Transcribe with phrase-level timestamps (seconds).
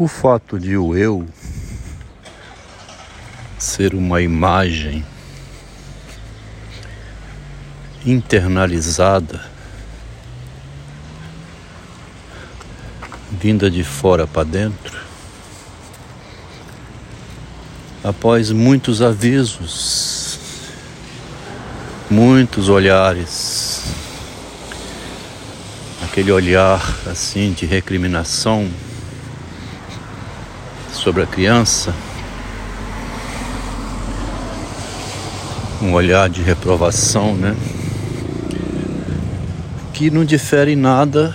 [0.00, 1.26] O fato de o eu
[3.58, 5.04] ser uma imagem
[8.06, 9.44] internalizada,
[13.32, 14.96] vinda de fora para dentro,
[18.04, 20.38] após muitos avisos,
[22.08, 23.82] muitos olhares,
[26.04, 28.70] aquele olhar assim de recriminação
[31.08, 31.94] sobre a criança,
[35.80, 37.56] um olhar de reprovação, né?
[39.94, 41.34] Que não difere nada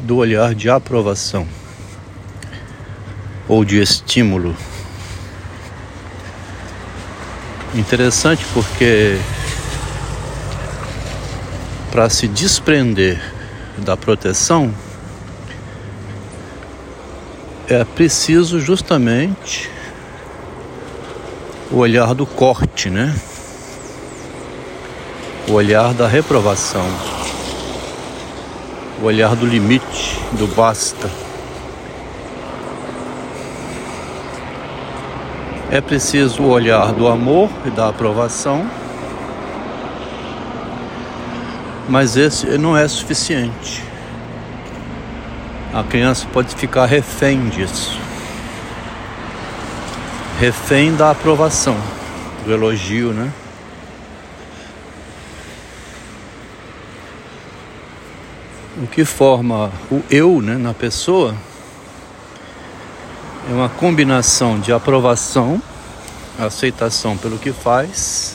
[0.00, 1.46] do olhar de aprovação
[3.46, 4.56] ou de estímulo.
[7.76, 9.16] Interessante porque
[11.92, 13.22] para se desprender
[13.78, 14.74] da proteção
[17.70, 19.70] é preciso justamente
[21.70, 23.14] o olhar do corte, né?
[25.48, 26.84] O olhar da reprovação,
[29.00, 31.08] o olhar do limite, do basta.
[35.70, 38.68] É preciso o olhar do amor e da aprovação,
[41.88, 43.89] mas esse não é suficiente.
[45.72, 47.96] A criança pode ficar refém disso.
[50.40, 51.76] Refém da aprovação,
[52.44, 53.32] do elogio, né?
[58.82, 61.36] O que forma o eu né, na pessoa
[63.48, 65.62] é uma combinação de aprovação,
[66.36, 68.34] aceitação pelo que faz,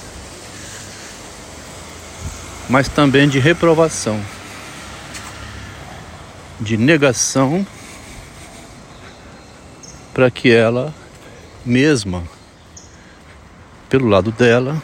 [2.70, 4.22] mas também de reprovação
[6.60, 7.66] de negação
[10.14, 10.94] para que ela
[11.66, 12.24] mesma,
[13.90, 14.82] pelo lado dela,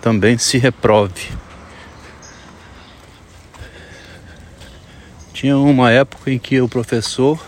[0.00, 1.30] também se reprove.
[5.32, 7.38] Tinha uma época em que o professor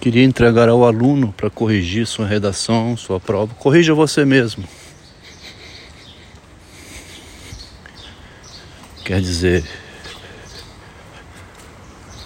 [0.00, 3.54] queria entregar ao aluno para corrigir sua redação, sua prova.
[3.56, 4.64] Corrija você mesmo.
[9.04, 9.64] Quer dizer,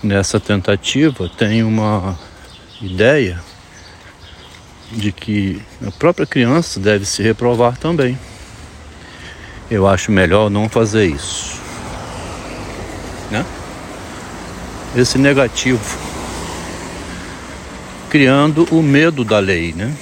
[0.05, 2.19] nessa tentativa tem uma
[2.81, 3.43] ideia
[4.93, 8.19] de que a própria criança deve se reprovar também.
[9.71, 11.59] Eu acho melhor não fazer isso.
[13.31, 13.45] Né?
[14.95, 15.99] Esse negativo
[18.11, 19.93] criando o medo da lei, né?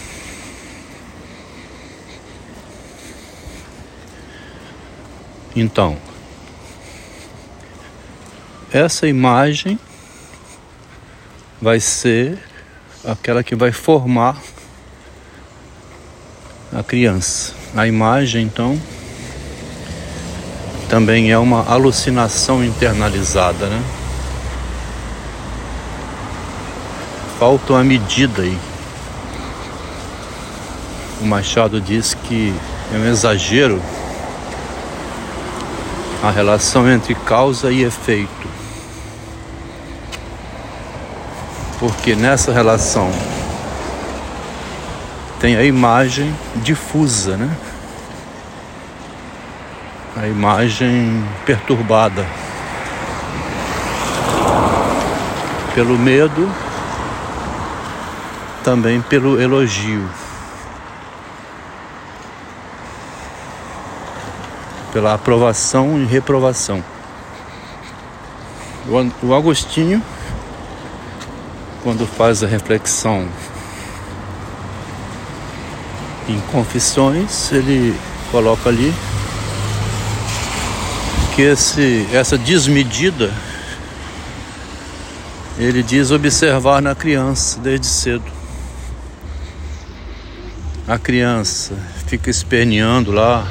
[5.54, 5.96] Então,
[8.70, 9.78] essa imagem
[11.62, 12.36] vai ser
[13.04, 14.36] aquela que vai formar
[16.76, 17.54] a criança.
[17.76, 18.76] A imagem, então,
[20.88, 23.80] também é uma alucinação internalizada, né?
[27.38, 28.58] Falta uma medida aí.
[31.20, 32.52] O Machado diz que
[32.92, 33.80] é um exagero
[36.24, 38.61] a relação entre causa e efeito.
[41.82, 43.10] Porque nessa relação
[45.40, 47.50] tem a imagem difusa, né?
[50.16, 52.24] A imagem perturbada
[55.74, 56.48] pelo medo,
[58.62, 60.08] também pelo elogio.
[64.92, 66.80] Pela aprovação e reprovação.
[69.20, 70.00] O Agostinho
[71.82, 73.28] quando faz a reflexão
[76.28, 77.94] em Confissões, ele
[78.30, 78.94] coloca ali
[81.34, 83.32] que esse, essa desmedida
[85.58, 88.24] ele diz observar na criança desde cedo.
[90.86, 91.74] A criança
[92.06, 93.46] fica esperneando lá,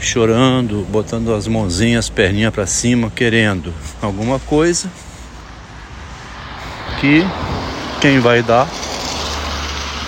[0.00, 3.72] chorando, botando as mãozinhas, perninha para cima, querendo
[4.02, 4.90] alguma coisa
[7.00, 7.24] que
[7.98, 8.68] quem vai dar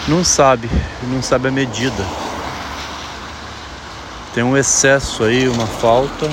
[0.07, 0.69] não sabe,
[1.05, 2.05] não sabe a medida.
[4.35, 6.29] Tem um excesso aí, uma falta,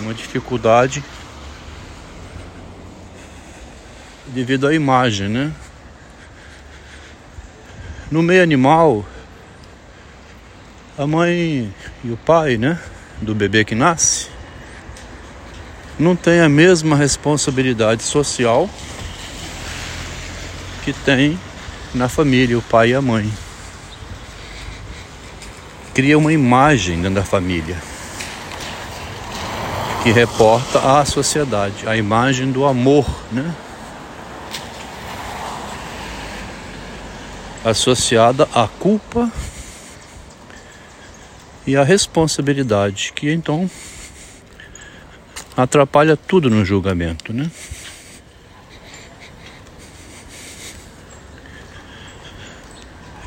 [0.00, 1.04] uma dificuldade
[4.26, 5.52] devido à imagem, né?
[8.10, 9.04] No meio animal,
[10.98, 11.72] a mãe
[12.04, 12.78] e o pai, né,
[13.20, 14.28] do bebê que nasce,
[15.98, 18.68] não tem a mesma responsabilidade social
[20.86, 21.36] que tem
[21.92, 23.28] na família, o pai e a mãe.
[25.92, 27.76] Cria uma imagem dentro da família
[30.04, 33.52] que reporta à sociedade, a imagem do amor, né?
[37.64, 39.28] Associada à culpa
[41.66, 43.68] e à responsabilidade, que então
[45.56, 47.50] atrapalha tudo no julgamento, né?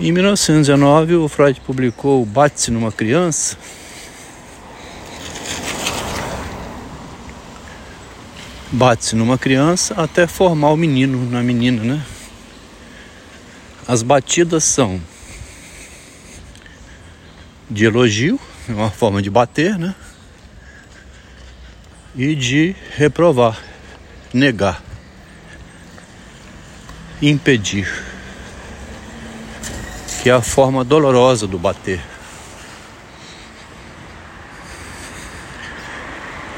[0.01, 3.57] Em 1919, o Freud publicou Bate-se numa criança.
[8.72, 12.01] Bate-se numa criança até formar o menino na menina, né?
[13.86, 15.01] As batidas são
[17.69, 19.94] de elogio, é uma forma de bater, né?
[22.16, 23.62] E de reprovar,
[24.34, 24.81] negar,
[27.22, 28.19] impedir
[30.30, 32.02] é a forma dolorosa do bater.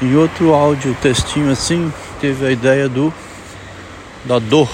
[0.00, 3.12] Em outro áudio, textinho assim, teve a ideia do
[4.24, 4.68] da dor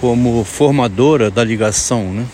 [0.00, 2.26] como formadora da ligação, né?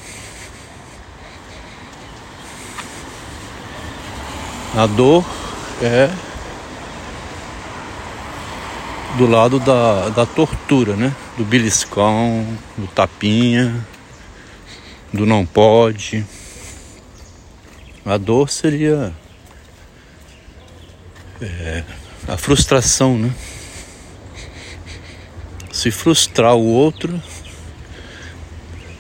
[4.74, 5.24] A dor
[5.82, 6.10] é
[9.16, 11.14] do lado da, da tortura, né?
[11.38, 12.46] Do beliscão,
[12.76, 13.74] do tapinha,
[15.12, 16.24] do não pode.
[18.04, 19.12] A dor seria
[21.40, 21.82] é,
[22.28, 23.32] a frustração, né?
[25.72, 27.20] Se frustrar o outro,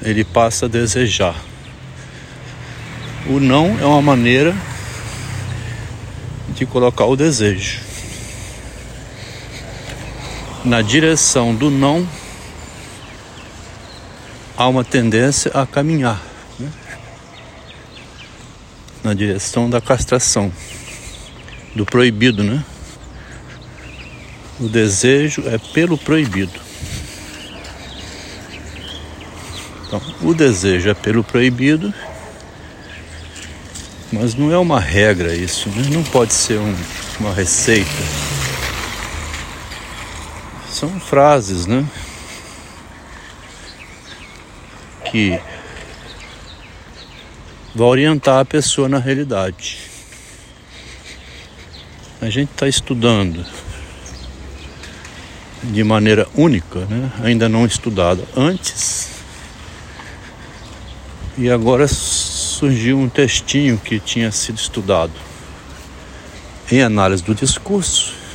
[0.02, 1.36] ele passa a desejar.
[3.26, 4.54] O não é uma maneira
[6.50, 7.85] de colocar o desejo
[10.66, 12.06] na direção do não,
[14.56, 16.20] há uma tendência a caminhar
[16.58, 16.68] né?
[19.04, 20.52] na direção da castração,
[21.74, 22.64] do proibido, né?
[24.58, 26.58] O desejo é pelo proibido.
[29.86, 31.94] Então, o desejo é pelo proibido,
[34.10, 35.88] mas não é uma regra isso, né?
[35.92, 36.74] não pode ser um,
[37.20, 38.35] uma receita
[40.76, 41.86] são frases, né?
[45.10, 45.40] Que
[47.74, 49.78] vai orientar a pessoa na realidade.
[52.20, 53.42] A gente está estudando
[55.62, 57.10] de maneira única, né?
[57.22, 59.08] ainda não estudada antes.
[61.38, 65.12] E agora surgiu um textinho que tinha sido estudado
[66.70, 68.25] em análise do discurso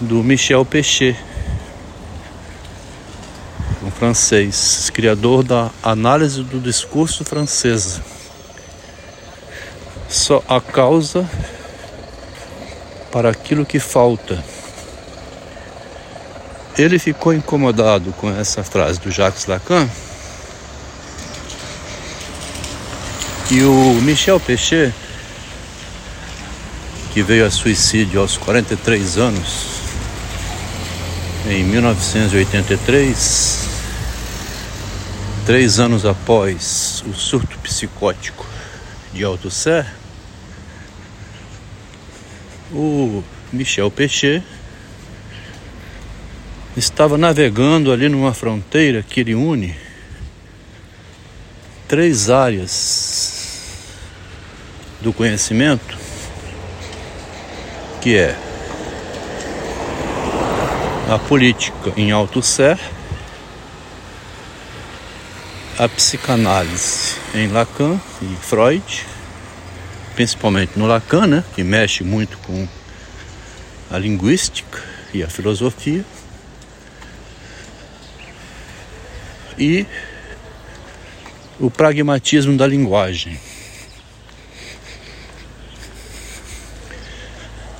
[0.00, 1.14] do Michel Pechet,
[3.82, 8.02] um francês, criador da análise do discurso francesa.
[10.08, 11.28] Só a causa
[13.12, 14.42] para aquilo que falta.
[16.78, 19.88] Ele ficou incomodado com essa frase do Jacques Lacan.
[23.50, 24.94] E o Michel Pechet,
[27.12, 29.79] que veio a suicídio aos 43 anos,
[31.46, 33.68] em 1983,
[35.46, 38.46] três anos após o surto psicótico
[39.12, 39.86] de Althusser,
[42.72, 44.44] o Michel Pechet
[46.76, 49.74] estava navegando ali numa fronteira que ele une
[51.88, 53.64] três áreas
[55.00, 55.98] do conhecimento,
[58.00, 58.38] que é
[61.10, 62.78] a política em Alto Sé,
[65.76, 69.04] a psicanálise em Lacan e Freud,
[70.14, 72.68] principalmente no Lacan, né, que mexe muito com
[73.90, 74.80] a linguística
[75.12, 76.04] e a filosofia,
[79.58, 79.84] e
[81.58, 83.36] o pragmatismo da linguagem.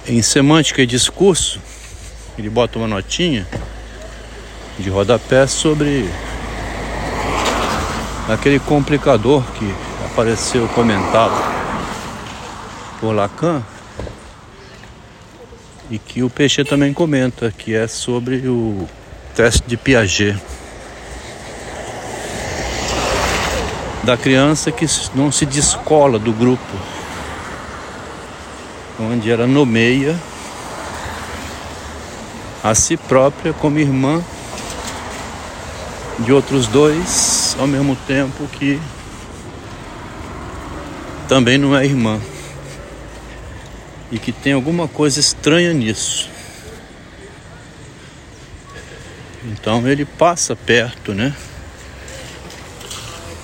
[0.09, 1.70] Em semântica e discurso,
[2.41, 3.47] ele bota uma notinha
[4.79, 6.09] de rodapé sobre
[8.29, 9.75] aquele complicador que
[10.07, 11.35] apareceu comentado
[12.99, 13.63] por Lacan
[15.91, 18.89] e que o Peixe também comenta, que é sobre o
[19.35, 20.41] teste de Piaget.
[24.03, 26.77] Da criança que não se descola do grupo,
[28.99, 30.17] onde ela nomeia
[32.63, 34.23] a si própria como irmã
[36.19, 38.81] de outros dois, ao mesmo tempo que
[41.29, 42.21] também não é irmã.
[44.13, 46.29] E que tem alguma coisa estranha nisso.
[49.45, 51.35] Então ele passa perto, né,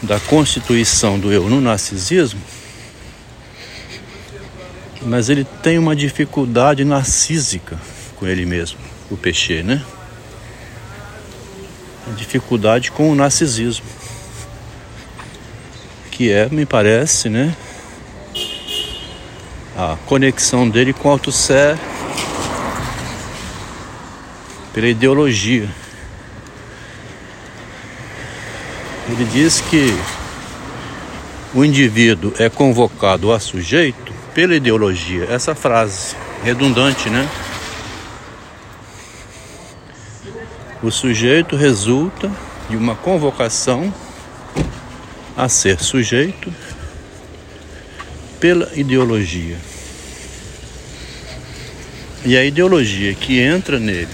[0.03, 2.41] da constituição do eu no narcisismo,
[5.03, 7.79] mas ele tem uma dificuldade narcísica
[8.17, 8.79] com ele mesmo,
[9.11, 9.85] o peixe, né?
[12.09, 13.87] A dificuldade com o narcisismo,
[16.11, 17.55] que é, me parece, né,
[19.77, 21.77] a conexão dele com o auto-sé
[24.73, 25.69] pela ideologia.
[29.09, 29.95] Ele diz que
[31.55, 35.27] o indivíduo é convocado a sujeito pela ideologia.
[35.31, 37.29] Essa frase redundante, né?
[40.83, 42.30] O sujeito resulta
[42.68, 43.92] de uma convocação
[45.37, 46.52] a ser sujeito
[48.38, 49.56] pela ideologia.
[52.25, 54.09] E a ideologia que entra nele,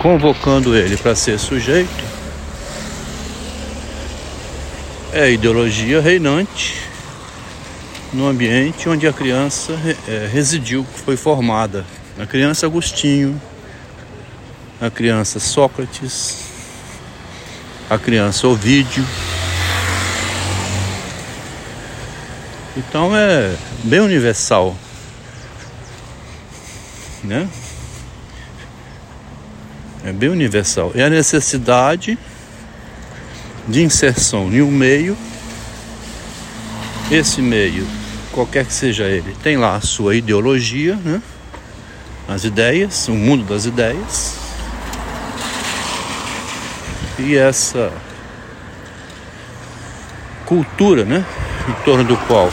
[0.00, 2.04] convocando ele para ser sujeito,
[5.12, 6.74] é a ideologia reinante
[8.12, 9.72] no ambiente onde a criança
[10.08, 11.84] é, residiu, foi formada.
[12.18, 13.40] A criança Agostinho,
[14.80, 16.44] a criança Sócrates,
[17.88, 19.04] a criança Ovídio.
[22.76, 24.76] Então é bem universal,
[27.24, 27.48] né?
[30.04, 30.92] É bem universal.
[30.94, 32.18] É a necessidade
[33.66, 35.16] de inserção em um meio.
[37.10, 37.86] Esse meio,
[38.32, 41.22] qualquer que seja ele, tem lá a sua ideologia, né?
[42.28, 44.45] As ideias, o mundo das ideias.
[47.18, 47.92] E essa
[50.44, 51.24] cultura, né?
[51.68, 52.52] Em torno do qual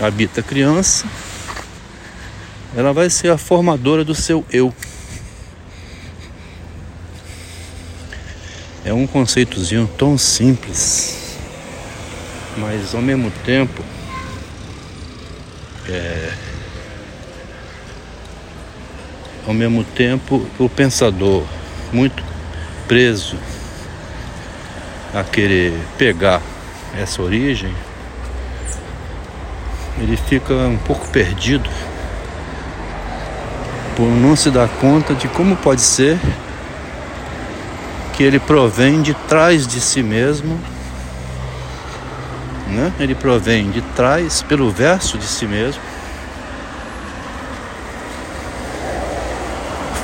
[0.00, 1.06] habita a criança,
[2.74, 4.74] ela vai ser a formadora do seu eu.
[8.84, 11.36] É um conceitozinho tão simples,
[12.56, 13.84] mas ao mesmo tempo
[15.88, 16.32] é,
[19.46, 21.46] ao mesmo tempo o pensador
[21.92, 22.31] muito
[22.92, 23.38] preso
[25.14, 26.42] a querer pegar
[27.00, 27.74] essa origem
[29.96, 31.70] ele fica um pouco perdido
[33.96, 36.18] por não se dar conta de como pode ser
[38.12, 40.60] que ele provém de trás de si mesmo,
[42.68, 42.92] né?
[43.00, 45.80] Ele provém de trás pelo verso de si mesmo.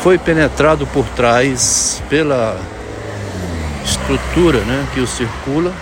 [0.02, 2.59] Foi penetrado por trás pela
[3.88, 5.73] estrutura, né, que o circula.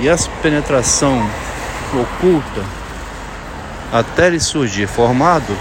[0.00, 1.24] E essa penetração
[1.92, 2.64] oculta
[3.92, 5.56] até ele surgir formado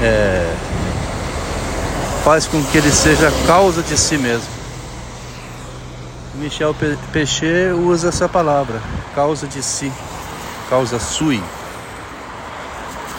[0.00, 0.54] é,
[2.22, 4.54] faz com que ele seja causa de si mesmo.
[6.36, 6.74] Michel
[7.12, 8.80] Pechet usa essa palavra,
[9.14, 9.90] causa de si,
[10.68, 11.42] causa sui.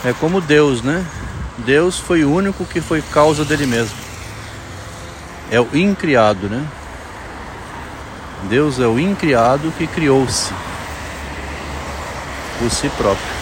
[0.04, 1.06] É como Deus, né?
[1.58, 4.05] Deus foi o único que foi causa dele mesmo.
[5.52, 6.66] É o incriado, né?
[8.50, 10.54] Deus é o incriado que criou-se
[12.60, 13.36] por si próprio.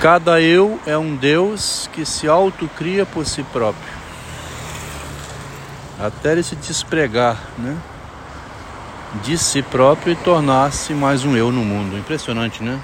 [0.00, 4.00] Cada eu é um Deus que se autocria por si próprio.
[5.98, 7.76] Até ele se despregar, né?
[9.22, 11.98] De si próprio e tornar-se mais um eu no mundo.
[11.98, 12.80] Impressionante, né?